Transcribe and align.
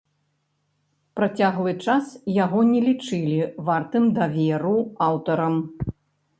Працяглы 1.19 1.73
час 1.85 2.05
яго 2.39 2.59
не 2.71 2.81
лічылі 2.89 3.37
вартым 3.69 4.11
даверу 4.19 4.77
аўтарам. 5.13 5.55